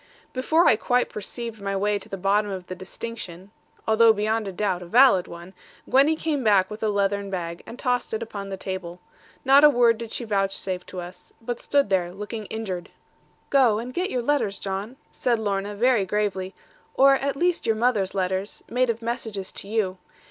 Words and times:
Before 0.33 0.65
I 0.67 0.77
quite 0.77 1.11
perceived 1.11 1.61
my 1.61 1.75
way 1.75 1.99
to 1.99 2.09
the 2.09 2.17
bottom 2.17 2.49
of 2.49 2.65
the 2.65 2.73
distinction 2.73 3.51
although 3.87 4.11
beyond 4.11 4.57
doubt 4.57 4.81
a 4.81 4.87
valid 4.87 5.27
one 5.27 5.53
Gwenny 5.87 6.15
came 6.15 6.43
back 6.43 6.71
with 6.71 6.81
a 6.81 6.89
leathern 6.89 7.29
bag, 7.29 7.61
and 7.67 7.77
tossed 7.77 8.11
it 8.11 8.23
upon 8.23 8.49
the 8.49 8.57
table. 8.57 8.99
Not 9.45 9.63
a 9.63 9.69
word 9.69 9.99
did 9.99 10.11
she 10.11 10.23
vouchsafe 10.23 10.87
to 10.87 11.01
us; 11.01 11.33
but 11.39 11.61
stood 11.61 11.91
there, 11.91 12.11
looking 12.11 12.47
injured. 12.47 12.89
'Go, 13.51 13.77
and 13.77 13.93
get 13.93 14.09
your 14.09 14.23
letters, 14.23 14.57
John,' 14.57 14.95
said 15.11 15.37
Lorna 15.37 15.75
very 15.75 16.07
gravely; 16.07 16.55
'or 16.95 17.13
at 17.13 17.35
least 17.35 17.67
your 17.67 17.75
mother's 17.75 18.15
letters, 18.15 18.63
made 18.67 18.89
of 18.89 19.03
messages 19.03 19.51
to 19.51 19.67
you. 19.67 19.99